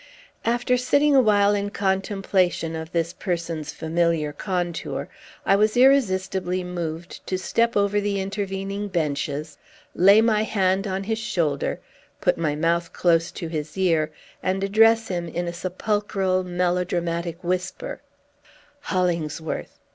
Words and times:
After 0.45 0.77
sitting 0.77 1.15
awhile 1.15 1.53
in 1.53 1.69
contemplation 1.69 2.75
of 2.75 2.91
this 2.91 3.13
person's 3.13 3.71
familiar 3.71 4.33
contour, 4.33 5.09
I 5.45 5.55
was 5.55 5.77
irresistibly 5.77 6.63
moved 6.63 7.23
to 7.27 7.37
step 7.37 7.77
over 7.77 8.01
the 8.01 8.19
intervening 8.19 8.87
benches, 8.87 9.59
lay 9.93 10.19
my 10.19 10.41
hand 10.41 10.87
on 10.87 11.03
his 11.03 11.19
shoulder, 11.19 11.81
put 12.19 12.35
my 12.35 12.55
mouth 12.55 12.91
close 12.93 13.29
to 13.33 13.47
his 13.47 13.77
ear, 13.77 14.11
and 14.41 14.63
address 14.63 15.07
him 15.07 15.27
in 15.27 15.47
a 15.47 15.53
sepulchral, 15.53 16.43
melodramatic 16.43 17.43
whisper: 17.43 18.01
"Hollingsworth! 18.79 19.77